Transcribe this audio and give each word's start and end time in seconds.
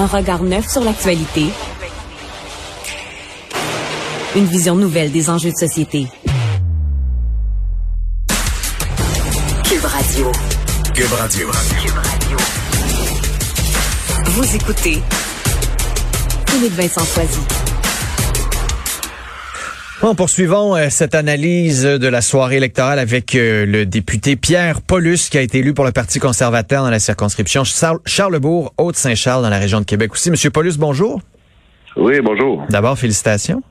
Un 0.00 0.06
regard 0.06 0.42
neuf 0.42 0.66
sur 0.66 0.82
l'actualité. 0.82 1.44
Une 4.34 4.46
vision 4.46 4.74
nouvelle 4.74 5.12
des 5.12 5.28
enjeux 5.28 5.50
de 5.50 5.56
société. 5.56 6.06
Cube 9.62 9.84
Radio. 9.84 10.32
Cube 10.94 11.12
Radio. 11.12 11.50
Vous 14.24 14.56
écoutez 14.56 15.02
Philippe 16.48 16.72
Vincent 16.72 17.04
Foisy. 17.04 17.69
Bon, 20.02 20.14
poursuivons 20.14 20.74
euh, 20.76 20.86
cette 20.88 21.14
analyse 21.14 21.82
de 21.84 22.08
la 22.08 22.22
soirée 22.22 22.56
électorale 22.56 22.98
avec 22.98 23.34
euh, 23.34 23.66
le 23.66 23.84
député 23.84 24.34
Pierre 24.34 24.80
Paulus 24.80 25.28
qui 25.30 25.36
a 25.36 25.42
été 25.42 25.58
élu 25.58 25.74
pour 25.74 25.84
le 25.84 25.92
Parti 25.92 26.18
conservateur 26.18 26.82
dans 26.82 26.88
la 26.88 26.98
circonscription 26.98 27.64
Charlebourg, 28.06 28.72
Haute-Saint-Charles 28.78 29.42
dans 29.42 29.50
la 29.50 29.58
région 29.58 29.78
de 29.78 29.84
Québec 29.84 30.12
aussi. 30.14 30.30
Monsieur 30.30 30.48
Paulus, 30.48 30.78
bonjour. 30.78 31.20
Oui, 31.98 32.18
bonjour. 32.22 32.64
D'abord, 32.70 32.98
félicitations. 32.98 33.62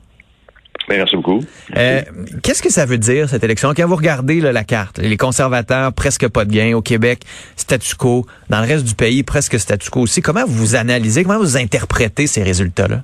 Bien, 0.87 0.97
merci 0.97 1.15
beaucoup. 1.15 1.39
Euh, 1.75 2.03
Qu'est-ce 2.43 2.61
que 2.61 2.71
ça 2.71 2.85
veut 2.85 2.99
dire, 2.99 3.27
cette 3.27 3.43
élection? 3.43 3.73
Quand 3.75 3.87
vous 3.87 3.95
regardez 3.95 4.39
là, 4.39 4.51
la 4.51 4.63
carte, 4.63 4.99
les 4.99 5.17
conservateurs, 5.17 5.93
presque 5.93 6.27
pas 6.27 6.45
de 6.45 6.51
gain. 6.51 6.75
Au 6.75 6.83
Québec, 6.83 7.23
statu 7.55 7.95
quo. 7.95 8.27
Dans 8.51 8.61
le 8.61 8.67
reste 8.67 8.85
du 8.85 8.93
pays, 8.93 9.23
presque 9.23 9.59
statu 9.59 9.89
quo 9.89 10.01
aussi. 10.01 10.21
Comment 10.21 10.45
vous 10.45 10.75
analysez, 10.75 11.23
comment 11.23 11.39
vous 11.39 11.57
interprétez 11.57 12.27
ces 12.27 12.43
résultats-là? 12.43 13.01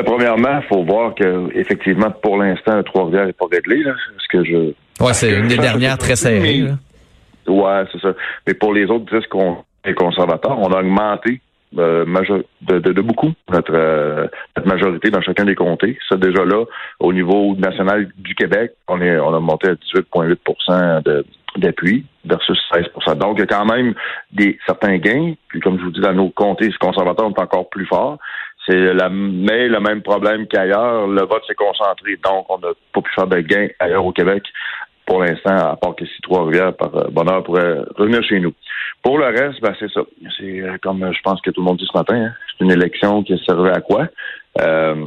Ben, 0.00 0.12
premièrement, 0.12 0.60
il 0.62 0.66
faut 0.68 0.82
voir 0.82 1.14
que 1.14 1.48
effectivement, 1.54 2.10
pour 2.10 2.38
l'instant, 2.38 2.82
Trois-Rivières 2.82 3.26
n'est 3.26 3.32
pas 3.34 3.46
réglé. 3.50 3.82
Là, 3.82 3.92
ce 4.18 4.28
que 4.28 4.44
je. 4.44 4.56
Ouais, 5.04 5.12
c'est 5.12 5.38
une 5.38 5.48
des 5.48 5.58
dernières 5.58 5.98
très 5.98 6.16
serrées. 6.16 6.64
Ouais, 7.46 7.82
c'est 7.92 8.00
ça. 8.00 8.14
Mais 8.46 8.54
pour 8.54 8.72
les 8.72 8.84
autres 8.86 9.14
disques 9.14 9.34
les 9.84 9.94
conservateurs, 9.94 10.58
on 10.58 10.72
a 10.72 10.80
augmenté 10.80 11.40
euh, 11.78 12.04
de, 12.04 12.78
de, 12.78 12.92
de, 12.92 13.00
beaucoup 13.02 13.32
notre, 13.50 13.72
euh, 13.74 14.26
notre, 14.56 14.68
majorité 14.68 15.10
dans 15.10 15.20
chacun 15.20 15.44
des 15.44 15.54
comtés. 15.54 15.98
Ça, 16.08 16.16
déjà 16.16 16.44
là, 16.44 16.64
au 16.98 17.12
niveau 17.12 17.54
national 17.56 18.10
du 18.16 18.34
Québec, 18.34 18.72
on 18.88 19.00
est 19.00 19.18
on 19.18 19.34
a 19.34 19.40
monté 19.40 19.68
à 19.68 19.74
18,8 19.74 21.02
de 21.04 21.24
d'appui 21.56 22.04
versus 22.24 22.58
16% 22.72 23.16
Donc, 23.16 23.36
il 23.36 23.40
y 23.40 23.42
a 23.42 23.46
quand 23.46 23.64
même 23.64 23.94
des 24.30 24.58
certains 24.66 24.98
gains. 24.98 25.34
Puis, 25.48 25.60
comme 25.60 25.78
je 25.78 25.84
vous 25.84 25.90
dis, 25.90 26.00
dans 26.00 26.12
nos 26.12 26.30
comtés, 26.30 26.66
les 26.66 26.72
conservateurs 26.74 27.26
sont 27.26 27.40
encore 27.40 27.68
plus 27.70 27.86
forts. 27.86 28.18
C'est 28.70 28.94
la, 28.94 29.08
mais 29.08 29.66
le 29.66 29.80
même 29.80 30.00
problème 30.02 30.46
qu'ailleurs, 30.46 31.08
le 31.08 31.22
vote 31.22 31.42
s'est 31.46 31.54
concentré. 31.54 32.16
Donc, 32.22 32.46
on 32.48 32.58
n'a 32.58 32.68
pas 32.92 33.00
pu 33.00 33.10
faire 33.14 33.26
de 33.26 33.40
gains 33.40 33.68
ailleurs 33.80 34.04
au 34.04 34.12
Québec 34.12 34.44
pour 35.06 35.24
l'instant, 35.24 35.56
à 35.56 35.76
part 35.76 35.96
que 35.96 36.06
si 36.06 36.22
Trois-Rivières, 36.22 36.76
par 36.76 36.94
euh, 36.94 37.08
bonheur, 37.10 37.42
pourrait 37.42 37.78
revenir 37.96 38.22
chez 38.22 38.38
nous. 38.38 38.54
Pour 39.02 39.18
le 39.18 39.26
reste, 39.26 39.60
ben, 39.60 39.74
c'est 39.80 39.90
ça. 39.90 40.02
C'est 40.38 40.60
euh, 40.60 40.76
comme 40.80 41.10
je 41.12 41.20
pense 41.22 41.40
que 41.40 41.50
tout 41.50 41.62
le 41.62 41.66
monde 41.66 41.78
dit 41.78 41.88
ce 41.92 41.98
matin, 41.98 42.14
hein, 42.14 42.32
c'est 42.46 42.64
une 42.64 42.70
élection 42.70 43.24
qui 43.24 43.36
servait 43.44 43.72
à 43.72 43.80
quoi? 43.80 44.06
Euh, 44.60 45.06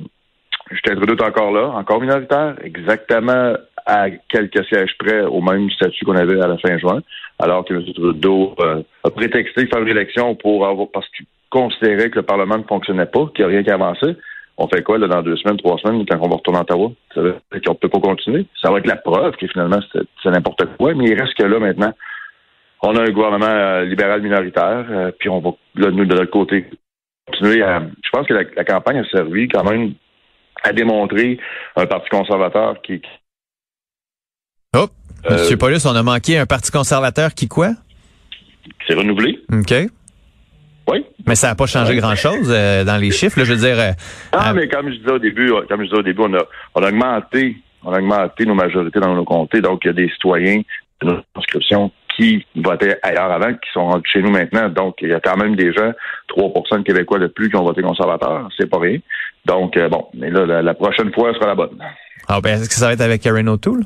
Trudeau 0.84 1.16
est 1.16 1.22
encore 1.22 1.52
là, 1.52 1.70
encore 1.70 2.02
minoritaire, 2.02 2.56
exactement 2.64 3.54
à 3.86 4.10
quelques 4.30 4.66
sièges 4.66 4.96
près 4.98 5.22
au 5.22 5.42
même 5.42 5.70
statut 5.72 6.06
qu'on 6.06 6.16
avait 6.16 6.42
à 6.42 6.48
la 6.48 6.58
fin 6.58 6.78
juin, 6.78 7.02
alors 7.40 7.66
que 7.66 7.74
M. 7.74 7.84
Trudeau 7.94 8.56
euh, 8.60 8.82
a 9.04 9.10
prétexté 9.10 9.68
faire 9.68 9.82
une 9.82 9.90
élection 9.90 10.36
pour 10.36 10.66
avoir 10.66 10.88
parce 10.92 11.08
qu'il 11.10 11.26
considérait 11.54 12.10
que 12.10 12.16
le 12.16 12.24
Parlement 12.24 12.58
ne 12.58 12.64
fonctionnait 12.64 13.06
pas, 13.06 13.28
qu'il 13.28 13.46
n'y 13.46 13.52
a 13.52 13.54
rien 13.54 13.64
qui 13.64 13.70
avançait. 13.70 14.18
On 14.58 14.68
fait 14.68 14.82
quoi 14.82 14.98
là, 14.98 15.08
dans 15.08 15.22
deux 15.22 15.38
semaines, 15.38 15.58
trois 15.58 15.78
semaines, 15.78 16.04
quand 16.10 16.18
on 16.20 16.30
va 16.30 16.36
retourner 16.36 16.60
à 16.60 16.62
Ottawa? 16.64 16.92
Ça 17.14 17.22
veut 17.22 17.40
dire 17.52 17.62
qu'on 17.64 17.74
ne 17.74 17.78
peut 17.78 17.90
pas 17.90 18.00
continuer? 18.00 18.48
Ça 18.62 18.72
va 18.72 18.80
être 18.80 18.88
la 18.88 18.96
preuve 18.96 19.36
que 19.36 19.48
finalement 19.48 19.80
c'est 19.92 20.30
n'importe 20.30 20.66
quoi, 20.78 20.94
mais 20.96 21.06
il 21.06 21.20
reste 21.20 21.36
que 21.36 21.44
là 21.44 21.60
maintenant. 21.60 21.94
On 22.86 22.96
a 22.96 23.02
un 23.02 23.12
gouvernement 23.12 23.46
euh, 23.46 23.86
libéral 23.86 24.22
minoritaire, 24.22 24.86
euh, 24.90 25.12
puis 25.18 25.30
on 25.30 25.40
va 25.40 25.52
là, 25.76 25.90
nous 25.90 26.06
de 26.06 26.16
l'autre 26.16 26.32
côté 26.32 26.66
continuer 27.28 27.62
à. 27.62 27.80
Je 27.80 28.10
pense 28.12 28.28
que 28.28 28.34
la, 28.34 28.66
campagne 28.66 28.98
a 28.98 29.06
servi 29.06 29.48
quand 29.48 29.64
même 29.64 29.94
à 30.64 30.74
démontrer 30.74 31.40
un 31.76 31.86
parti 31.86 32.10
conservateur 32.10 32.82
qui. 32.82 33.02
Oh, 34.76 34.88
Monsieur 35.30 35.58
Paulus, 35.58 35.86
on 35.86 35.96
a 35.96 36.04
manqué 36.04 36.38
un 36.38 36.46
parti 36.46 36.72
conservateur 36.72 37.34
qui 37.34 37.48
quoi? 37.48 37.70
Qui 38.64 38.88
s'est 38.88 38.96
renouvelé. 38.96 39.40
OK. 39.52 39.74
Oui. 40.88 41.06
Mais 41.26 41.36
ça 41.36 41.48
n'a 41.48 41.56
pas 41.56 41.66
changé 41.66 41.96
grand-chose 41.96 42.52
euh, 42.52 42.84
dans 42.84 42.98
les 42.98 43.12
chiffres. 43.12 43.40
Là, 43.40 43.46
je 43.46 43.54
veux 43.54 43.60
dire. 43.60 43.80
Euh, 43.80 43.92
ah, 44.34 44.54
mais 44.54 44.68
comme 44.68 44.90
je 44.90 44.98
disais 44.98 45.12
au 45.12 45.20
début, 45.20 45.52
euh, 45.52 45.62
comme 45.70 45.82
je 45.82 45.86
disais 45.86 46.00
au 46.00 46.04
début, 46.04 46.24
on 46.24 46.34
a, 46.34 46.44
on 46.76 46.84
a 46.84 46.90
augmenté, 46.90 47.58
on 47.84 47.94
a 47.94 48.00
augmenté 48.00 48.46
nos 48.46 48.56
majorités 48.56 49.00
dans 49.00 49.16
nos 49.16 49.24
comtés. 49.24 49.62
Donc, 49.62 49.82
il 49.84 49.88
y 49.88 49.90
a 49.92 49.94
des 49.94 50.10
citoyens 50.10 50.62
de 51.02 51.08
notre 51.08 51.24
inscription 51.36 51.92
qui 52.16 52.46
votaient 52.56 52.98
ailleurs 53.02 53.32
avant, 53.32 53.54
qui 53.54 53.72
sont 53.74 54.02
chez 54.06 54.22
nous 54.22 54.30
maintenant. 54.30 54.70
Donc, 54.70 54.96
il 55.02 55.10
y 55.10 55.14
a 55.14 55.20
quand 55.20 55.38
même 55.38 55.56
des 55.56 55.74
gens, 55.74 55.94
3 56.28 56.78
de 56.80 56.84
Québécois 56.84 57.20
de 57.20 57.28
plus 57.28 57.50
qui 57.50 57.56
ont 57.56 57.64
voté 57.64 57.82
conservateur. 57.82 58.48
C'est 58.58 58.70
pas 58.70 58.80
rien. 58.80 59.00
Donc, 59.46 59.78
bon, 59.90 60.08
mais 60.14 60.30
là, 60.30 60.62
la, 60.62 60.74
prochaine 60.74 61.12
fois, 61.14 61.30
elle 61.30 61.36
sera 61.36 61.48
la 61.48 61.56
bonne. 61.56 61.78
Ah, 62.28 62.40
ben, 62.42 62.62
est-ce 62.62 62.70
que 62.70 62.76
ça 62.76 62.88
va 62.88 62.94
être 62.94 63.02
avec 63.02 63.22
Karen 63.22 63.50
O'Toole? 63.50 63.84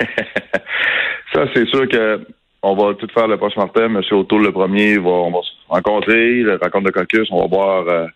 ça, 1.32 1.44
c'est 1.54 1.68
sûr 1.68 1.88
que 1.88 2.26
on 2.64 2.74
va 2.74 2.94
tout 2.94 3.08
faire 3.12 3.28
le 3.28 3.36
post-mortem. 3.36 3.92
Monsieur 3.92 4.16
O'Toole, 4.16 4.44
le 4.44 4.52
premier, 4.52 4.96
va, 4.96 5.10
on 5.10 5.30
va 5.30 5.40
se 5.42 5.53
rencontrer, 5.68 6.42
le 6.42 6.58
rencontre 6.62 6.86
de 6.86 6.90
caucus, 6.90 7.28
on 7.30 7.40
va 7.40 7.46
voir 7.46 7.88
euh, 7.88 8.06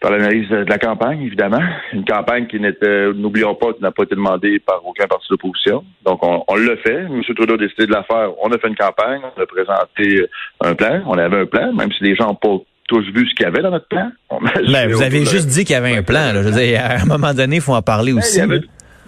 par 0.00 0.10
l'analyse 0.10 0.48
de 0.48 0.64
la 0.68 0.78
campagne, 0.78 1.22
évidemment. 1.22 1.62
Une 1.92 2.04
campagne 2.04 2.46
qui 2.46 2.60
n'était, 2.60 3.12
n'oublions 3.12 3.54
pas, 3.54 3.72
qui 3.72 3.82
n'a 3.82 3.90
pas 3.90 4.02
été 4.02 4.14
demandée 4.14 4.58
par 4.60 4.84
aucun 4.84 5.06
parti 5.06 5.26
d'opposition. 5.30 5.84
Donc, 6.04 6.24
on, 6.24 6.44
on 6.48 6.56
l'a 6.56 6.76
fait. 6.76 7.00
M. 7.00 7.22
Trudeau 7.34 7.54
a 7.54 7.58
décidé 7.58 7.86
de 7.86 7.92
la 7.92 8.02
faire. 8.02 8.30
On 8.42 8.50
a 8.52 8.58
fait 8.58 8.68
une 8.68 8.76
campagne, 8.76 9.20
on 9.22 9.40
a 9.40 9.46
présenté 9.46 10.26
un 10.60 10.74
plan. 10.74 11.02
On 11.06 11.18
avait 11.18 11.40
un 11.40 11.46
plan, 11.46 11.72
même 11.72 11.90
si 11.92 12.04
les 12.04 12.14
gens 12.14 12.26
n'ont 12.26 12.34
pas 12.34 12.62
tous 12.88 13.02
vu 13.02 13.26
ce 13.28 13.34
qu'il 13.34 13.44
y 13.44 13.48
avait 13.48 13.62
dans 13.62 13.70
notre 13.70 13.88
plan. 13.88 14.10
Ben, 14.70 14.88
vous 14.88 15.02
avez 15.02 15.24
juste 15.24 15.48
dit 15.48 15.64
qu'il 15.64 15.74
y 15.74 15.78
avait 15.78 15.96
un 15.96 16.02
plan. 16.02 16.30
Je 16.34 16.38
veux 16.38 16.52
dire, 16.52 16.80
à 16.84 17.02
un 17.02 17.06
moment 17.06 17.34
donné, 17.34 17.56
il 17.56 17.62
faut 17.62 17.74
en 17.74 17.82
parler 17.82 18.12
ben, 18.12 18.18
aussi. 18.18 18.40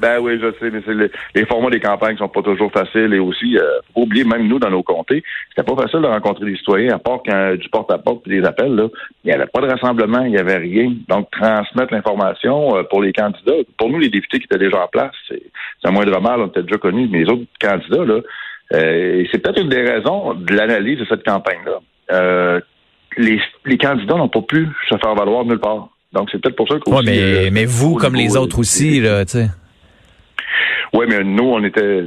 Ben 0.00 0.18
oui, 0.20 0.38
je 0.40 0.52
sais, 0.58 0.70
mais 0.70 0.80
c'est 0.86 0.94
les 1.34 1.46
formats 1.46 1.70
des 1.70 1.80
campagnes 1.80 2.16
sont 2.16 2.28
pas 2.28 2.42
toujours 2.42 2.70
faciles 2.70 3.12
et 3.12 3.18
aussi, 3.18 3.58
euh, 3.58 3.80
faut 3.94 4.02
oublier, 4.02 4.24
même 4.24 4.46
nous, 4.46 4.58
dans 4.58 4.70
nos 4.70 4.82
comtés, 4.82 5.24
c'était 5.50 5.66
pas 5.68 5.82
facile 5.82 6.00
de 6.00 6.06
rencontrer 6.06 6.44
des 6.44 6.56
citoyens, 6.56 6.94
à 6.94 6.98
part 6.98 7.20
quand 7.26 7.56
du 7.56 7.68
porte-à-porte 7.68 8.26
et 8.26 8.40
des 8.40 8.46
appels, 8.46 8.74
là. 8.74 8.88
Il 9.24 9.28
n'y 9.28 9.32
avait 9.34 9.46
pas 9.46 9.60
de 9.60 9.66
rassemblement, 9.66 10.24
il 10.24 10.32
n'y 10.32 10.38
avait 10.38 10.56
rien. 10.56 10.94
Donc, 11.08 11.30
transmettre 11.30 11.92
l'information 11.92 12.76
euh, 12.76 12.82
pour 12.84 13.02
les 13.02 13.12
candidats, 13.12 13.54
pour 13.76 13.90
nous, 13.90 13.98
les 13.98 14.08
députés 14.08 14.38
qui 14.38 14.44
étaient 14.44 14.58
déjà 14.58 14.84
en 14.84 14.88
place, 14.88 15.12
c'est 15.28 15.42
un 15.84 15.90
moindre 15.90 16.20
mal, 16.20 16.40
on 16.40 16.46
était 16.46 16.62
déjà 16.62 16.78
connus, 16.78 17.08
mais 17.10 17.24
les 17.24 17.30
autres 17.30 17.44
candidats, 17.60 18.04
là, 18.04 18.20
euh, 18.74 19.24
c'est 19.32 19.38
peut-être 19.38 19.60
une 19.60 19.70
des 19.70 19.82
raisons 19.82 20.34
de 20.34 20.54
l'analyse 20.54 20.98
de 20.98 21.06
cette 21.06 21.24
campagne-là. 21.24 21.80
Euh, 22.12 22.60
les, 23.16 23.40
les 23.64 23.78
candidats 23.78 24.14
n'ont 24.14 24.28
pas 24.28 24.42
pu 24.42 24.68
se 24.88 24.96
faire 24.96 25.14
valoir 25.14 25.44
nulle 25.44 25.58
part. 25.58 25.88
Donc, 26.12 26.28
c'est 26.30 26.40
peut-être 26.40 26.56
pour 26.56 26.68
ça 26.68 26.76
que. 26.78 26.90
Ouais, 26.90 27.02
mais, 27.04 27.50
mais 27.50 27.64
vous, 27.64 27.96
comme 27.96 28.14
les 28.14 28.36
autres 28.36 28.58
aussi, 28.58 29.00
là, 29.00 29.24
tu 29.24 29.32
sais. 29.32 29.48
Oui, 30.94 31.06
mais 31.08 31.22
nous, 31.24 31.44
on 31.44 31.62
était 31.64 32.04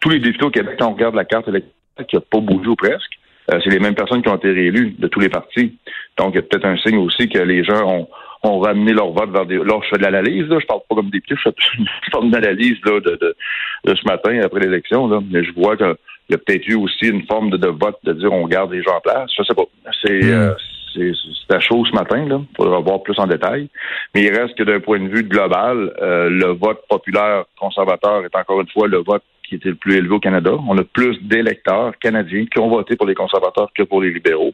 tous 0.00 0.10
les 0.10 0.18
députés 0.18 0.44
au 0.44 0.50
Québec, 0.50 0.76
quand 0.78 0.88
on 0.88 0.94
regarde 0.94 1.14
la 1.14 1.24
carte 1.24 1.48
électorale, 1.48 2.06
qui 2.08 2.16
n'a 2.16 2.22
pas 2.22 2.40
bougé 2.40 2.68
ou 2.68 2.76
presque, 2.76 3.12
euh, 3.50 3.60
c'est 3.62 3.70
les 3.70 3.78
mêmes 3.78 3.94
personnes 3.94 4.22
qui 4.22 4.28
ont 4.28 4.36
été 4.36 4.50
réélues 4.50 4.94
de 4.98 5.08
tous 5.08 5.20
les 5.20 5.28
partis. 5.28 5.76
Donc, 6.18 6.30
il 6.32 6.36
y 6.36 6.38
a 6.38 6.42
peut-être 6.42 6.64
un 6.64 6.76
signe 6.76 6.98
aussi 6.98 7.28
que 7.28 7.38
les 7.38 7.64
gens 7.64 7.86
ont, 7.86 8.08
ont 8.44 8.60
ramené 8.60 8.92
leur 8.92 9.10
vote 9.10 9.30
vers 9.30 9.46
des. 9.46 9.56
Là, 9.56 9.78
je 9.82 9.88
fais 9.88 9.98
de 9.98 10.02
l'analyse, 10.02 10.48
là, 10.48 10.58
je 10.60 10.66
parle 10.66 10.80
pas 10.88 10.94
comme 10.94 11.10
député, 11.10 11.34
je 11.36 11.50
fais 11.50 11.54
une 11.78 11.86
forme 12.12 12.30
d'analyse 12.30 12.78
là, 12.84 13.00
de, 13.00 13.18
de, 13.20 13.36
de, 13.84 13.94
ce 13.94 14.04
matin 14.06 14.40
après 14.42 14.60
l'élection, 14.60 15.08
là. 15.08 15.20
Mais 15.30 15.44
je 15.44 15.52
vois 15.52 15.76
qu'il 15.76 15.94
y 16.30 16.34
a 16.34 16.38
peut-être 16.38 16.66
eu 16.66 16.74
aussi 16.74 17.06
une 17.06 17.26
forme 17.26 17.50
de, 17.50 17.56
de, 17.56 17.68
vote 17.68 17.98
de 18.04 18.12
dire 18.12 18.32
on 18.32 18.46
garde 18.46 18.72
les 18.72 18.82
gens 18.82 18.96
en 18.96 19.00
place. 19.00 19.30
Je 19.36 19.42
sais 19.42 19.54
pas. 19.54 19.64
C'est 20.04 20.22
hmm. 20.22 20.30
euh, 20.30 20.54
c'est 20.94 21.54
à 21.54 21.60
chaud 21.60 21.84
ce 21.84 21.94
matin, 21.94 22.24
là. 22.26 22.40
Il 22.40 22.56
faudra 22.56 22.80
voir 22.80 23.02
plus 23.02 23.18
en 23.18 23.26
détail. 23.26 23.68
Mais 24.14 24.22
il 24.24 24.36
reste 24.36 24.56
que 24.56 24.62
d'un 24.62 24.80
point 24.80 25.00
de 25.00 25.08
vue 25.08 25.22
global, 25.22 25.92
euh, 26.00 26.28
le 26.28 26.52
vote 26.52 26.82
populaire 26.88 27.44
conservateur 27.58 28.24
est 28.24 28.36
encore 28.36 28.60
une 28.60 28.68
fois 28.68 28.88
le 28.88 28.98
vote 28.98 29.22
qui 29.48 29.56
était 29.56 29.70
le 29.70 29.74
plus 29.74 29.96
élevé 29.96 30.14
au 30.14 30.20
Canada. 30.20 30.52
On 30.68 30.78
a 30.78 30.84
plus 30.84 31.18
d'électeurs 31.22 31.92
canadiens 32.00 32.46
qui 32.46 32.58
ont 32.58 32.68
voté 32.68 32.96
pour 32.96 33.06
les 33.06 33.14
conservateurs 33.14 33.68
que 33.76 33.82
pour 33.82 34.00
les 34.00 34.10
libéraux. 34.10 34.52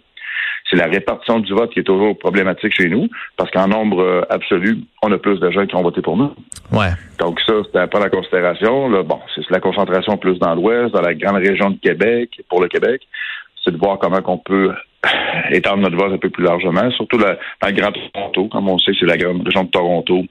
C'est 0.69 0.77
la 0.77 0.87
répartition 0.87 1.41
du 1.41 1.53
vote 1.53 1.73
qui 1.73 1.81
est 1.81 1.85
toujours 1.85 2.19
problématique 2.19 2.75
chez 2.75 2.89
nous, 2.89 3.09
parce 3.37 3.51
qu'en 3.51 3.69
nombre 3.69 4.01
euh, 4.01 4.23
absolu, 4.29 4.79
on 5.03 5.11
a 5.13 5.19
plus 5.19 5.41
de 5.41 5.51
gens 5.51 5.67
qui 5.67 5.75
ont 5.77 5.83
voté 5.83 6.03
pour 6.03 6.17
nous. 6.17 6.33
Ouais. 6.73 6.91
Donc 7.19 7.41
ça, 7.41 7.55
c'est 7.73 7.91
pas 7.91 8.01
la 8.01 8.11
considération. 8.11 8.89
Là. 8.89 9.03
Bon, 9.03 9.21
c'est 9.35 9.49
la 9.51 9.61
concentration 9.61 10.17
plus 10.19 10.39
dans 10.39 10.55
l'Ouest, 10.55 10.93
dans 10.93 11.01
la 11.01 11.15
grande 11.15 11.37
région 11.37 11.71
de 11.71 11.79
Québec, 11.79 12.43
pour 12.49 12.61
le 12.61 12.69
Québec. 12.69 13.03
C'est 13.65 13.71
de 13.71 13.79
voir 13.79 13.99
comment 13.99 14.21
on 14.27 14.39
peut 14.39 14.73
étendre 15.51 15.83
notre 15.83 15.97
vote 15.97 16.13
un 16.13 16.19
peu 16.19 16.31
plus 16.31 16.45
largement, 16.45 16.91
surtout 16.93 17.19
dans 17.19 17.35
le 17.63 17.73
Grand 17.73 17.93
Toronto. 17.93 18.49
Comme 18.49 18.69
on 18.69 18.79
sait, 18.79 18.93
c'est 18.99 19.07
la 19.07 19.17
grande 19.17 19.45
région 19.45 19.65
de 19.65 19.71
Toronto 19.71 20.25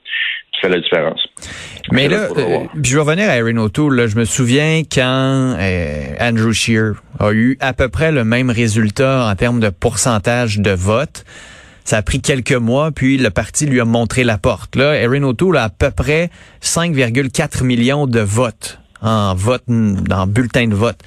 qui 0.51 0.61
fait 0.61 0.69
la 0.69 0.79
différence. 0.79 1.27
Mais 1.91 2.07
là, 2.07 2.27
euh, 2.37 2.59
je 2.81 2.95
vais 2.95 3.01
revenir 3.01 3.29
à 3.29 3.37
Erin 3.37 3.57
O'Toole. 3.57 4.07
Je 4.07 4.17
me 4.17 4.25
souviens 4.25 4.81
quand 4.91 5.55
euh, 5.59 6.15
Andrew 6.19 6.51
Scheer 6.51 6.93
a 7.19 7.31
eu 7.31 7.57
à 7.59 7.73
peu 7.73 7.89
près 7.89 8.11
le 8.11 8.23
même 8.23 8.49
résultat 8.49 9.27
en 9.29 9.35
termes 9.35 9.59
de 9.59 9.69
pourcentage 9.69 10.59
de 10.59 10.71
vote. 10.71 11.25
Ça 11.83 11.97
a 11.97 12.01
pris 12.01 12.19
quelques 12.19 12.51
mois, 12.51 12.91
puis 12.91 13.17
le 13.17 13.29
parti 13.29 13.65
lui 13.65 13.79
a 13.79 13.85
montré 13.85 14.25
la 14.25 14.37
porte. 14.37 14.75
Là, 14.75 14.95
Erin 14.95 15.23
O'Toole 15.23 15.57
a 15.57 15.63
à 15.63 15.69
peu 15.69 15.91
près 15.91 16.29
5,4 16.61 17.63
millions 17.63 18.07
de 18.07 18.19
votes 18.19 18.79
en 19.01 19.35
vote, 19.35 19.63
dans 19.67 20.27
bulletin 20.27 20.67
de 20.67 20.75
vote. 20.75 20.97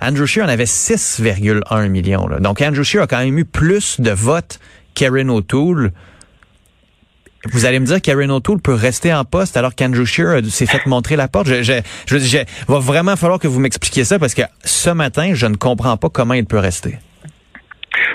Andrew 0.00 0.26
Scheer 0.26 0.44
en 0.44 0.48
avait 0.48 0.64
6,1 0.64 1.88
millions. 1.88 2.28
Donc 2.40 2.60
Andrew 2.60 2.82
Scheer 2.82 3.02
a 3.02 3.06
quand 3.06 3.18
même 3.18 3.38
eu 3.38 3.44
plus 3.44 4.00
de 4.00 4.10
votes 4.10 4.58
qu'Erin 4.94 5.28
O'Toole. 5.28 5.92
Vous 7.50 7.66
allez 7.66 7.80
me 7.80 7.86
dire 7.86 8.00
qu'Erin 8.00 8.30
O'Toole 8.30 8.60
peut 8.60 8.74
rester 8.74 9.12
en 9.12 9.24
poste 9.24 9.56
alors 9.56 9.74
qu'Andrew 9.74 10.04
Scheer 10.04 10.44
s'est 10.44 10.66
fait 10.66 10.86
montrer 10.86 11.16
la 11.16 11.26
porte. 11.26 11.48
Je, 11.48 11.62
je, 11.62 11.80
je, 12.06 12.38
va 12.68 12.78
vraiment 12.78 13.16
falloir 13.16 13.40
que 13.40 13.48
vous 13.48 13.58
m'expliquiez 13.58 14.04
ça 14.04 14.18
parce 14.18 14.34
que 14.34 14.42
ce 14.64 14.90
matin, 14.90 15.32
je 15.34 15.46
ne 15.46 15.56
comprends 15.56 15.96
pas 15.96 16.08
comment 16.08 16.34
il 16.34 16.46
peut 16.46 16.58
rester. 16.58 16.98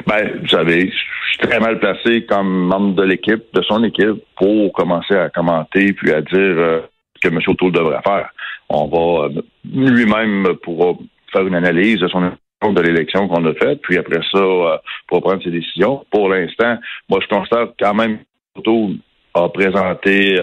Ben, 0.05 0.39
vous 0.41 0.47
savez, 0.47 0.89
je 0.89 1.29
suis 1.31 1.39
très 1.39 1.59
mal 1.59 1.77
placé 1.79 2.25
comme 2.25 2.67
membre 2.67 2.95
de 2.95 3.03
l'équipe, 3.03 3.43
de 3.53 3.61
son 3.63 3.83
équipe, 3.83 4.23
pour 4.37 4.71
commencer 4.71 5.15
à 5.15 5.29
commenter 5.29 5.91
puis 5.91 6.13
à 6.13 6.21
dire 6.21 6.31
euh, 6.33 6.81
ce 7.15 7.27
que 7.27 7.33
M. 7.33 7.41
O'Toole 7.47 7.73
devrait 7.73 8.01
faire. 8.03 8.29
On 8.69 8.87
va 8.87 9.25
euh, 9.25 9.41
lui-même 9.71 10.55
pourra 10.61 10.97
faire 11.31 11.45
une 11.45 11.55
analyse 11.55 11.99
de 11.99 12.07
son 12.07 12.31
de 12.63 12.81
l'élection 12.81 13.27
qu'on 13.27 13.45
a 13.45 13.53
faite, 13.53 13.81
puis 13.83 13.97
après 13.97 14.19
ça, 14.31 14.39
euh, 14.39 14.77
pour 15.07 15.21
prendre 15.21 15.43
ses 15.43 15.51
décisions. 15.51 16.03
Pour 16.09 16.29
l'instant, 16.29 16.77
moi, 17.07 17.19
je 17.21 17.27
constate 17.27 17.75
quand 17.79 17.93
même 17.93 18.19
O'Toole 18.55 18.97
a 19.35 19.47
présenté 19.49 20.41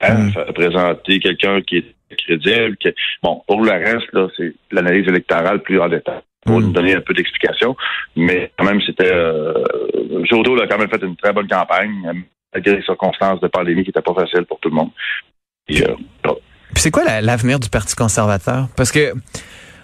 a 0.00 0.52
présenté 0.52 1.20
quelqu'un 1.20 1.62
qui 1.62 1.78
est 1.78 2.16
crédible. 2.16 2.76
bon, 3.22 3.42
pour 3.46 3.62
le 3.62 3.70
reste, 3.70 4.12
là, 4.12 4.28
c'est 4.36 4.52
l'analyse 4.70 5.08
électorale 5.08 5.62
plus 5.62 5.80
en 5.80 5.88
détail 5.88 6.20
pour 6.44 6.60
nous 6.60 6.72
donner 6.72 6.94
un 6.94 7.00
peu 7.00 7.14
d'explication. 7.14 7.74
Mais 8.16 8.50
quand 8.58 8.64
même, 8.64 8.80
c'était 8.82 9.12
euh, 9.12 9.64
Jodo 10.24 10.60
a 10.60 10.66
quand 10.66 10.78
même 10.78 10.90
fait 10.90 11.02
une 11.02 11.16
très 11.16 11.32
bonne 11.32 11.48
campagne, 11.48 12.24
malgré 12.52 12.76
les 12.76 12.82
circonstances 12.82 13.40
de 13.40 13.48
pandémie 13.48 13.82
qui 13.82 13.88
n'étaient 13.88 14.02
pas 14.02 14.14
faciles 14.14 14.44
pour 14.44 14.60
tout 14.60 14.68
le 14.68 14.74
monde. 14.74 14.90
Euh, 15.70 15.94
C'est 16.76 16.90
quoi 16.90 17.20
l'avenir 17.20 17.60
du 17.60 17.68
Parti 17.68 17.94
conservateur? 17.94 18.68
Parce 18.76 18.92
que 18.92 19.14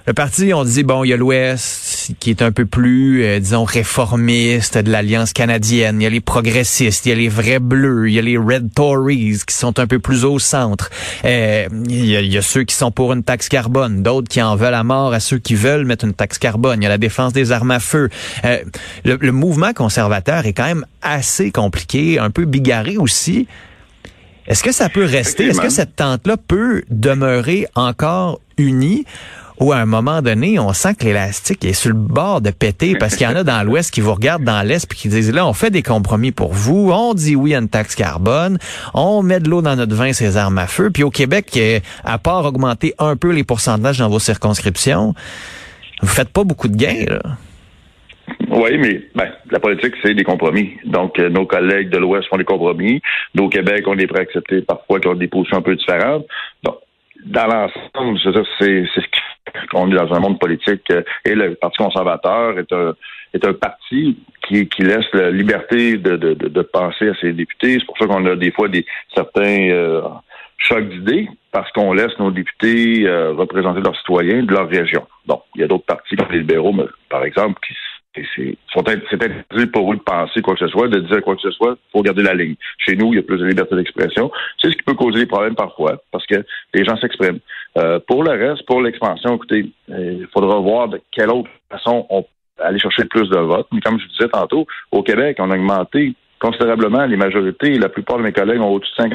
le 0.06 0.14
parti, 0.14 0.52
on 0.54 0.64
dit, 0.64 0.82
bon, 0.82 1.04
il 1.04 1.08
y 1.08 1.12
a 1.12 1.16
l'Ouest 1.16 2.14
qui 2.18 2.30
est 2.30 2.42
un 2.42 2.52
peu 2.52 2.64
plus, 2.64 3.22
euh, 3.22 3.38
disons, 3.38 3.64
réformiste 3.64 4.78
de 4.78 4.90
l'Alliance 4.90 5.32
canadienne. 5.32 6.00
Il 6.00 6.04
y 6.04 6.06
a 6.06 6.10
les 6.10 6.20
progressistes, 6.20 7.06
il 7.06 7.10
y 7.10 7.12
a 7.12 7.14
les 7.14 7.28
vrais 7.28 7.60
bleus, 7.60 8.08
il 8.08 8.14
y 8.14 8.18
a 8.18 8.22
les 8.22 8.38
Red 8.38 8.74
Tories 8.74 9.38
qui 9.46 9.54
sont 9.54 9.78
un 9.78 9.86
peu 9.86 9.98
plus 9.98 10.24
au 10.24 10.38
centre. 10.38 10.90
Euh, 11.24 11.68
il, 11.88 12.06
y 12.06 12.36
a, 12.38 12.42
ceux 12.42 12.64
qui 12.64 12.74
sont 12.74 12.90
pour 12.90 13.12
une 13.12 13.22
taxe 13.22 13.48
carbone, 13.48 14.02
d'autres 14.02 14.28
qui 14.28 14.40
en 14.42 14.56
veulent 14.56 14.74
à 14.74 14.84
mort 14.84 15.12
à 15.12 15.20
ceux 15.20 15.38
qui 15.38 15.54
veulent 15.54 15.84
mettre 15.84 16.06
une 16.06 16.14
taxe 16.14 16.38
carbone. 16.38 16.80
Il 16.80 16.84
y 16.84 16.86
a 16.86 16.90
la 16.90 16.98
défense 16.98 17.32
des 17.32 17.52
armes 17.52 17.70
à 17.70 17.78
feu. 17.78 18.08
Euh, 18.44 18.58
le 19.04 19.30
mouvement 19.32 19.72
conservateur 19.74 20.46
est 20.46 20.54
quand 20.54 20.66
même 20.66 20.86
assez 21.02 21.50
compliqué, 21.50 22.18
un 22.18 22.30
peu 22.30 22.46
bigarré 22.46 22.96
aussi. 22.96 23.46
Est-ce 24.50 24.64
que 24.64 24.72
ça 24.72 24.88
peut 24.88 25.04
rester? 25.04 25.46
Est-ce 25.46 25.60
que 25.60 25.68
cette 25.68 25.94
tente-là 25.94 26.36
peut 26.36 26.82
demeurer 26.90 27.68
encore 27.76 28.40
unie? 28.58 29.06
où 29.60 29.72
à 29.72 29.76
un 29.76 29.84
moment 29.84 30.22
donné, 30.22 30.58
on 30.58 30.72
sent 30.72 30.94
que 30.94 31.04
l'élastique 31.04 31.66
est 31.66 31.74
sur 31.74 31.90
le 31.90 31.94
bord 31.94 32.40
de 32.40 32.50
péter 32.50 32.96
parce 32.96 33.14
qu'il 33.14 33.28
y 33.28 33.30
en 33.30 33.36
a 33.36 33.44
dans 33.44 33.62
l'Ouest 33.62 33.90
qui 33.90 34.00
vous 34.00 34.14
regardent 34.14 34.42
dans 34.42 34.62
l'Est 34.62 34.88
puis 34.88 34.98
qui 34.98 35.08
disent 35.08 35.30
là, 35.34 35.46
on 35.46 35.52
fait 35.52 35.70
des 35.70 35.82
compromis 35.82 36.32
pour 36.32 36.54
vous, 36.54 36.90
on 36.90 37.12
dit 37.12 37.36
oui 37.36 37.54
à 37.54 37.58
une 37.58 37.68
taxe 37.68 37.94
carbone, 37.94 38.58
on 38.94 39.22
met 39.22 39.38
de 39.38 39.50
l'eau 39.50 39.60
dans 39.60 39.76
notre 39.76 39.94
vin, 39.94 40.14
ces 40.14 40.38
armes 40.38 40.56
à 40.56 40.66
feu. 40.66 40.90
Puis 40.90 41.02
au 41.02 41.10
Québec, 41.10 41.60
à 42.04 42.16
part 42.16 42.46
augmenter 42.46 42.94
un 42.98 43.16
peu 43.16 43.32
les 43.32 43.44
pourcentages 43.44 43.98
dans 43.98 44.08
vos 44.08 44.18
circonscriptions, 44.18 45.14
vous 46.00 46.08
faites 46.08 46.30
pas 46.30 46.42
beaucoup 46.42 46.68
de 46.68 46.76
gains, 46.76 47.04
là. 47.06 47.20
Oui, 48.60 48.76
mais 48.76 49.02
ben, 49.14 49.30
la 49.50 49.58
politique, 49.58 49.94
c'est 50.02 50.12
des 50.12 50.22
compromis. 50.22 50.76
Donc, 50.84 51.18
euh, 51.18 51.30
nos 51.30 51.46
collègues 51.46 51.88
de 51.88 51.96
l'Ouest 51.96 52.28
font 52.28 52.36
des 52.36 52.44
compromis. 52.44 53.00
Nous, 53.34 53.44
au 53.44 53.48
Québec, 53.48 53.84
on 53.86 53.96
est 53.96 54.06
prêt 54.06 54.18
à 54.18 54.22
accepter 54.22 54.60
parfois 54.60 55.00
qu'ils 55.00 55.10
ont 55.10 55.14
des 55.14 55.28
positions 55.28 55.58
un 55.58 55.62
peu 55.62 55.74
différentes. 55.74 56.26
Donc, 56.62 56.76
dans 57.24 57.46
l'ensemble, 57.46 58.18
c'est 58.58 58.84
ce 58.94 59.00
qui 59.00 59.20
qu'on 59.70 59.90
est 59.90 59.96
dans 59.96 60.12
un 60.12 60.20
monde 60.20 60.38
politique 60.38 60.82
euh, 60.90 61.02
et 61.24 61.34
le 61.34 61.54
Parti 61.54 61.78
conservateur 61.78 62.58
est 62.58 62.72
un 62.72 62.94
est 63.32 63.44
un 63.44 63.54
parti 63.54 64.18
qui, 64.46 64.68
qui 64.68 64.82
laisse 64.82 65.06
la 65.12 65.30
liberté 65.30 65.96
de, 65.96 66.16
de, 66.16 66.34
de, 66.34 66.62
penser 66.62 67.08
à 67.08 67.14
ses 67.20 67.32
députés. 67.32 67.78
C'est 67.78 67.86
pour 67.86 67.96
ça 67.96 68.06
qu'on 68.06 68.26
a 68.26 68.36
des 68.36 68.50
fois 68.50 68.68
des 68.68 68.84
certains 69.14 69.70
euh, 69.70 70.02
chocs 70.58 70.88
d'idées, 70.88 71.28
parce 71.52 71.70
qu'on 71.72 71.92
laisse 71.92 72.16
nos 72.18 72.32
députés 72.32 73.06
euh, 73.06 73.32
représenter 73.32 73.80
leurs 73.80 73.96
citoyens 73.96 74.42
de 74.42 74.52
leur 74.52 74.68
région. 74.68 75.06
Donc, 75.26 75.42
il 75.54 75.60
y 75.60 75.64
a 75.64 75.68
d'autres 75.68 75.86
partis 75.86 76.16
comme 76.16 76.30
les 76.32 76.38
libéraux, 76.38 76.74
par 77.08 77.24
exemple, 77.24 77.60
qui 77.66 77.74
c'est 78.14 78.56
interdit 79.12 79.66
pour 79.72 79.92
eux 79.92 79.96
de 79.96 80.02
penser 80.02 80.42
quoi 80.42 80.54
que 80.54 80.60
ce 80.60 80.68
soit, 80.68 80.88
de 80.88 81.00
dire 81.00 81.22
quoi 81.22 81.36
que 81.36 81.42
ce 81.42 81.50
soit, 81.50 81.76
il 81.76 81.90
faut 81.92 82.02
garder 82.02 82.22
la 82.22 82.34
ligne. 82.34 82.56
Chez 82.78 82.96
nous, 82.96 83.12
il 83.12 83.16
y 83.16 83.18
a 83.18 83.22
plus 83.22 83.38
de 83.38 83.46
liberté 83.46 83.76
d'expression. 83.76 84.30
C'est 84.60 84.68
ce 84.68 84.76
qui 84.76 84.82
peut 84.82 84.94
causer 84.94 85.20
des 85.20 85.26
problèmes 85.26 85.54
parfois, 85.54 86.02
parce 86.10 86.26
que 86.26 86.44
les 86.74 86.84
gens 86.84 86.96
s'expriment. 86.96 87.38
Euh, 87.78 88.00
pour 88.06 88.24
le 88.24 88.32
reste, 88.32 88.66
pour 88.66 88.82
l'expansion, 88.82 89.36
écoutez, 89.36 89.70
euh, 89.90 90.18
il 90.20 90.28
faudra 90.32 90.58
voir 90.58 90.88
de 90.88 91.00
quelle 91.12 91.30
autre 91.30 91.50
façon 91.70 92.06
on 92.10 92.22
peut 92.22 92.28
aller 92.64 92.78
chercher 92.78 93.04
plus 93.04 93.28
de 93.28 93.38
votes. 93.38 93.68
Mais 93.72 93.80
comme 93.80 93.98
je 94.00 94.06
disais 94.06 94.28
tantôt, 94.28 94.66
au 94.90 95.02
Québec, 95.02 95.36
on 95.38 95.50
a 95.50 95.54
augmenté 95.54 96.14
considérablement 96.40 97.06
les 97.06 97.16
majorités. 97.16 97.78
La 97.78 97.88
plupart 97.88 98.18
de 98.18 98.22
mes 98.22 98.32
collègues 98.32 98.60
ont 98.60 98.70
au-dessus 98.70 98.92
de 98.98 99.02
5 99.02 99.12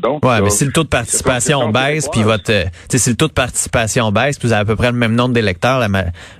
donc, 0.00 0.24
ouais, 0.24 0.40
mais 0.40 0.48
si 0.48 0.64
le 0.64 0.72
taux 0.72 0.84
de 0.84 0.88
participation 0.88 1.68
baisse, 1.68 2.08
puis 2.08 2.22
votre, 2.22 2.50
euh, 2.50 2.64
si 2.88 3.10
le 3.10 3.16
taux 3.16 3.28
de 3.28 3.32
participation 3.32 4.10
baisse, 4.10 4.38
puis 4.38 4.48
vous 4.48 4.54
avez 4.54 4.62
à 4.62 4.64
peu 4.64 4.74
près 4.74 4.90
le 4.90 4.96
même 4.96 5.14
nombre 5.14 5.34
d'électeurs, 5.34 5.86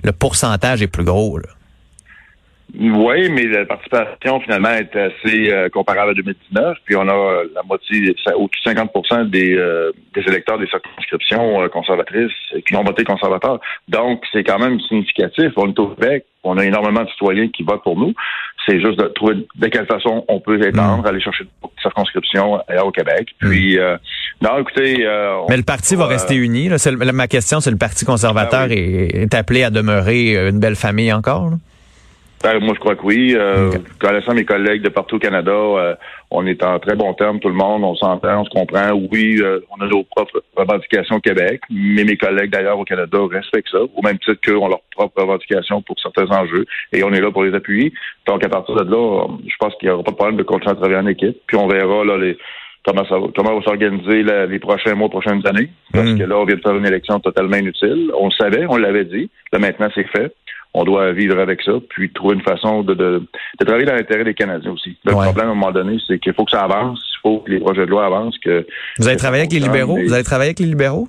le 0.03 0.11
pourcentage 0.11 0.81
est 0.81 0.87
plus 0.87 1.03
gros. 1.03 1.37
Là. 1.37 1.47
Oui, 2.75 3.29
mais 3.29 3.45
la 3.45 3.65
participation 3.65 4.41
finalement 4.41 4.71
est 4.71 4.93
assez 4.93 5.51
euh, 5.51 5.69
comparable 5.69 6.11
à 6.11 6.13
2019. 6.15 6.77
Puis 6.83 6.95
on 6.97 7.07
a 7.07 7.43
la 7.55 7.63
moitié, 7.63 8.13
au-dessus 8.35 8.59
de 8.65 8.75
50 8.75 9.31
des, 9.31 9.55
euh, 9.55 9.91
des 10.13 10.21
électeurs 10.27 10.59
des 10.59 10.67
circonscriptions 10.67 11.61
euh, 11.61 11.69
conservatrices 11.69 12.31
qui 12.67 12.75
ont 12.75 12.83
voté 12.83 13.05
conservateur. 13.05 13.61
Donc 13.87 14.21
c'est 14.33 14.43
quand 14.43 14.59
même 14.59 14.79
significatif. 14.81 15.53
On 15.55 15.69
est 15.69 15.79
au 15.79 15.87
Québec, 15.89 16.25
on 16.43 16.57
a 16.57 16.65
énormément 16.65 17.03
de 17.03 17.09
citoyens 17.09 17.47
qui 17.47 17.63
votent 17.63 17.83
pour 17.83 17.97
nous. 17.97 18.13
C'est 18.67 18.81
juste 18.81 18.99
de 18.99 19.05
trouver 19.07 19.47
de 19.55 19.67
quelle 19.67 19.85
façon 19.85 20.25
on 20.27 20.41
peut 20.41 20.61
étendre, 20.67 21.03
mm. 21.03 21.07
aller 21.07 21.21
chercher 21.21 21.45
des 21.45 21.69
circonscriptions 21.81 22.59
au 22.83 22.91
Québec. 22.91 23.29
Mm. 23.41 23.49
Puis 23.49 23.79
non, 24.41 24.59
écoutez. 24.59 25.07
mais 25.47 25.57
le 25.57 25.63
parti 25.63 25.95
va 25.95 26.05
rester 26.05 26.35
uni. 26.35 26.67
Là. 26.67 26.75
ma 27.13 27.27
question, 27.27 27.61
c'est 27.61 27.71
le 27.71 27.77
Parti 27.77 28.03
conservateur 28.03 28.67
ah 28.69 28.73
est, 28.73 29.33
appelé 29.33 29.63
à 29.63 29.69
demeurer 29.69 30.49
une 30.49 30.59
belle 30.59 30.75
famille 30.75 31.13
encore. 31.13 31.51
Ben, 32.43 32.59
moi, 32.59 32.73
je 32.75 32.79
crois 32.79 32.95
que 32.95 33.03
oui. 33.03 33.35
Euh, 33.35 33.71
Connaissant 33.99 34.33
mes 34.33 34.45
collègues 34.45 34.83
de 34.83 34.89
partout 34.89 35.15
au 35.15 35.19
Canada, 35.19 35.51
euh, 35.51 35.95
on 36.29 36.45
est 36.45 36.63
en 36.63 36.77
très 36.79 36.95
bon 36.95 37.13
terme, 37.13 37.39
tout 37.39 37.47
le 37.47 37.55
monde. 37.55 37.83
On 37.83 37.95
s'entend, 37.95 38.41
on 38.41 38.45
se 38.45 38.49
comprend. 38.51 38.91
Oui, 39.11 39.37
euh, 39.41 39.59
on 39.75 39.83
a 39.83 39.87
nos 39.87 40.03
propres 40.03 40.43
revendications 40.55 41.15
au 41.15 41.19
Québec, 41.19 41.61
mais 41.69 42.03
mes 42.03 42.15
collègues 42.15 42.51
d'ailleurs 42.51 42.77
au 42.77 42.85
Canada 42.85 43.17
respectent 43.31 43.69
ça, 43.71 43.79
au 43.81 44.01
même 44.03 44.19
titre 44.19 44.39
qu'eux 44.41 44.57
ont 44.57 44.67
leurs 44.67 44.81
propres 44.95 45.21
revendications 45.21 45.81
pour 45.81 45.99
certains 45.99 46.29
enjeux, 46.31 46.65
et 46.93 47.03
on 47.03 47.11
est 47.11 47.21
là 47.21 47.31
pour 47.31 47.43
les 47.43 47.55
appuyer. 47.55 47.91
Donc, 48.27 48.45
à 48.45 48.49
partir 48.49 48.75
de 48.75 48.91
là, 48.91 49.27
je 49.45 49.55
pense 49.59 49.73
qu'il 49.75 49.89
n'y 49.89 49.93
aura 49.93 50.03
pas 50.03 50.11
de 50.11 50.17
problème 50.17 50.37
de 50.37 50.43
continuer 50.43 50.71
à 50.71 50.75
travailler 50.75 50.99
en 50.99 51.07
équipe. 51.07 51.37
Puis 51.47 51.57
on 51.57 51.67
verra 51.67 52.05
là 52.05 52.17
les 52.17 52.37
comment 52.85 53.05
ça 53.05 53.17
va, 53.17 53.27
comment 53.35 53.59
va 53.59 53.61
s'organiser 53.63 54.23
les 54.23 54.59
prochains 54.59 54.95
mois, 54.95 55.09
prochaines 55.09 55.45
années. 55.45 55.69
Parce 55.91 56.11
mm. 56.11 56.19
que 56.19 56.23
là, 56.23 56.37
on 56.37 56.45
vient 56.45 56.55
de 56.55 56.61
faire 56.61 56.75
une 56.75 56.85
élection 56.85 57.19
totalement 57.19 57.57
inutile. 57.57 58.11
On 58.17 58.25
le 58.27 58.31
savait, 58.31 58.65
on 58.69 58.77
l'avait 58.77 59.05
dit. 59.05 59.29
Là, 59.51 59.59
maintenant, 59.59 59.89
c'est 59.93 60.07
fait 60.07 60.33
on 60.77 60.83
doit 60.83 61.11
vivre 61.11 61.39
avec 61.39 61.61
ça, 61.63 61.71
puis 61.89 62.11
trouver 62.11 62.35
une 62.35 62.43
façon 62.43 62.83
de, 62.83 62.93
de, 62.93 63.21
travailler 63.65 63.85
dans 63.85 63.95
l'intérêt 63.95 64.23
des 64.23 64.35
Canadiens 64.35 64.71
aussi. 64.71 64.95
Le 65.05 65.11
problème, 65.11 65.47
à 65.47 65.51
un 65.51 65.55
moment 65.55 65.71
donné, 65.71 65.97
c'est 66.07 66.19
qu'il 66.19 66.33
faut 66.33 66.45
que 66.45 66.51
ça 66.51 66.61
avance, 66.61 66.99
il 66.99 67.19
faut 67.21 67.39
que 67.39 67.51
les 67.51 67.59
projets 67.59 67.85
de 67.85 67.89
loi 67.89 68.05
avancent. 68.05 68.37
Que, 68.37 68.65
Vous 68.99 69.07
avez 69.07 69.17
travaillé 69.17 69.41
avec 69.41 69.53
les 69.53 69.59
libéraux? 69.59 69.97
Vous 69.97 70.13
avez 70.13 70.23
travaillé 70.23 70.49
avec 70.49 70.59
les 70.59 70.67
libéraux? 70.67 71.07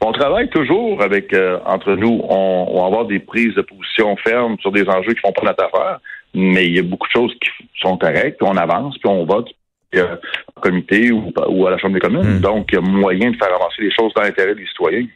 On 0.00 0.10
travaille 0.10 0.48
toujours 0.48 1.00
avec, 1.02 1.32
euh, 1.32 1.58
entre 1.66 1.94
nous, 1.94 2.20
on, 2.28 2.80
va 2.80 2.86
avoir 2.86 3.04
des 3.06 3.20
prises 3.20 3.54
de 3.54 3.62
position 3.62 4.16
fermes 4.16 4.56
sur 4.60 4.72
des 4.72 4.88
enjeux 4.88 5.12
qui 5.12 5.20
font 5.20 5.32
pas 5.32 5.46
notre 5.46 5.64
affaire, 5.64 6.00
mais 6.34 6.66
il 6.66 6.74
y 6.74 6.78
a 6.80 6.82
beaucoup 6.82 7.06
de 7.06 7.12
choses 7.12 7.32
qui 7.40 7.50
sont 7.80 7.96
correctes, 7.96 8.38
puis 8.38 8.48
on 8.50 8.56
avance, 8.56 8.98
puis 8.98 9.08
on 9.08 9.24
vote 9.24 9.48
euh, 9.94 10.16
en 10.56 10.60
comité 10.60 11.12
ou, 11.12 11.66
à 11.66 11.70
la 11.70 11.78
Chambre 11.78 11.94
des 11.94 12.00
communes. 12.00 12.38
Hmm. 12.38 12.40
Donc, 12.40 12.70
il 12.72 12.74
y 12.74 12.78
a 12.78 12.80
moyen 12.80 13.30
de 13.30 13.36
faire 13.36 13.54
avancer 13.54 13.82
les 13.82 13.92
choses 13.92 14.12
dans 14.14 14.22
l'intérêt 14.22 14.56
des 14.56 14.66
citoyens. 14.66 15.06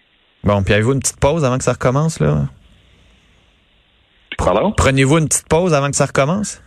Bon, 0.45 0.63
puis 0.63 0.75
avez-vous 0.75 0.93
une 0.93 1.01
petite 1.01 1.19
pause 1.19 1.45
avant 1.45 1.59
que 1.59 1.65
ça 1.65 1.73
recommence, 1.73 2.21
là? 2.21 2.45
Pardon? 4.39 4.73
Prenez-vous 4.77 5.19
une 5.19 5.29
petite 5.29 5.49
pause 5.49 5.75
avant 5.75 5.91
que 5.91 5.97
ça 5.97 6.07
recommence? 6.07 6.63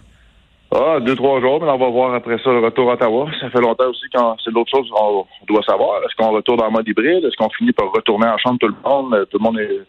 Ah, 0.74 1.00
deux, 1.02 1.16
trois 1.16 1.42
jours, 1.42 1.60
mais 1.62 1.70
on 1.70 1.78
va 1.78 1.90
voir 1.90 2.14
après 2.14 2.38
ça 2.42 2.50
le 2.50 2.60
retour 2.60 2.90
à 2.92 2.94
Ottawa. 2.94 3.30
Ça 3.42 3.50
fait 3.50 3.60
longtemps 3.60 3.90
aussi 3.90 4.06
quand 4.14 4.38
c'est 4.42 4.52
l'autre 4.52 4.72
chose 4.74 4.88
qu'on 4.90 5.26
doit 5.46 5.64
savoir. 5.64 6.02
Est-ce 6.04 6.16
qu'on 6.16 6.32
retourne 6.32 6.62
en 6.62 6.72
mode 6.72 6.88
hybride? 6.88 7.26
Est-ce 7.26 7.36
qu'on 7.36 7.50
finit 7.50 7.74
par 7.74 7.92
retourner 7.92 8.28
en 8.28 8.38
chambre 8.38 8.58
tout 8.58 8.68
le 8.68 8.90
monde? 8.90 9.28
Tout 9.30 9.38
le 9.38 9.44
monde 9.44 9.60
est. 9.60 9.82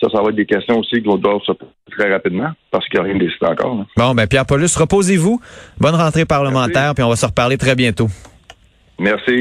Ça, 0.00 0.08
ça 0.10 0.22
va 0.22 0.30
être 0.30 0.36
des 0.36 0.46
questions 0.46 0.78
aussi 0.78 1.02
qu'on 1.02 1.16
doit 1.16 1.38
se 1.44 1.52
poser 1.52 1.70
très 1.90 2.10
rapidement 2.10 2.52
parce 2.70 2.88
qu'il 2.88 3.00
n'y 3.00 3.06
a 3.06 3.12
rien 3.12 3.18
décidé 3.18 3.44
encore. 3.46 3.84
Bon, 3.98 4.14
ben 4.14 4.26
Pierre 4.26 4.46
Paulus, 4.46 4.74
reposez-vous. 4.78 5.40
Bonne 5.78 5.94
rentrée 5.94 6.24
parlementaire, 6.24 6.94
puis 6.94 7.04
on 7.04 7.10
va 7.10 7.16
se 7.16 7.26
reparler 7.26 7.58
très 7.58 7.74
bientôt. 7.74 8.06
Merci. 9.00 9.40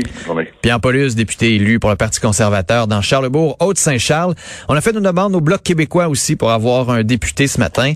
Pierre 0.62 0.80
Paulus, 0.80 1.16
député 1.16 1.56
élu 1.56 1.80
pour 1.80 1.90
le 1.90 1.98
Parti 1.98 2.22
conservateur 2.22 2.88
dans 2.88 3.02
Charlebourg, 3.02 3.58
Haute-Saint-Charles. 3.60 4.34
On 4.70 4.74
a 4.74 4.80
fait 4.80 4.92
une 4.92 5.02
demande 5.02 5.36
au 5.36 5.42
Bloc 5.42 5.62
québécois 5.64 6.08
aussi 6.08 6.38
pour 6.38 6.52
avoir 6.52 6.90
un 6.90 7.04
député 7.04 7.46
ce 7.46 7.60
matin. 7.60 7.94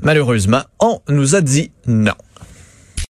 Malheureusement, 0.00 0.62
on 0.80 0.98
nous 1.08 1.36
a 1.36 1.42
dit 1.42 1.70
non. 1.86 2.12